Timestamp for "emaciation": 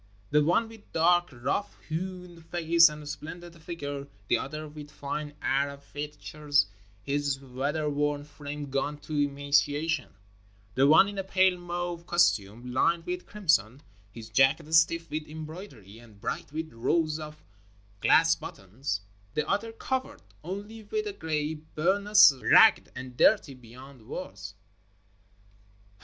9.19-10.15